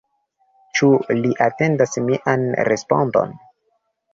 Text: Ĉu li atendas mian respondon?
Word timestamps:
Ĉu 0.77 0.89
li 1.17 1.33
atendas 1.47 1.93
mian 2.07 2.49
respondon? 2.71 3.37